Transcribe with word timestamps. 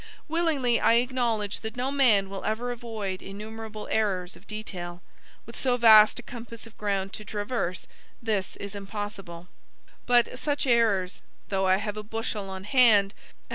Willingly 0.27 0.79
I 0.81 0.93
acknowledge 0.93 1.59
that 1.59 1.75
no 1.77 1.91
man 1.91 2.27
will 2.27 2.43
ever 2.43 2.71
avoid 2.71 3.21
innumerable 3.21 3.87
errors 3.91 4.35
of 4.35 4.47
detail: 4.47 5.03
with 5.45 5.55
so 5.55 5.77
vast 5.77 6.17
a 6.17 6.23
compass 6.23 6.65
of 6.65 6.75
ground 6.75 7.13
to 7.13 7.23
traverse, 7.23 7.85
this 8.19 8.55
is 8.55 8.73
impossible: 8.73 9.47
but 10.07 10.39
such 10.39 10.65
errors 10.65 11.21
(though 11.49 11.67
I 11.67 11.75
have 11.75 11.97
a 11.97 12.01
bushel 12.03 12.49
on 12.49 12.63
hand, 12.63 13.13
at 13.15 13.29
M. 13.29 13.35